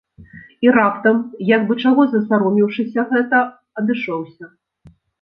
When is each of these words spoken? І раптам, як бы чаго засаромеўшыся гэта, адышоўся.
І 0.67 0.71
раптам, 0.77 1.19
як 1.51 1.61
бы 1.69 1.77
чаго 1.85 2.07
засаромеўшыся 2.15 3.07
гэта, 3.13 3.45
адышоўся. 3.85 4.55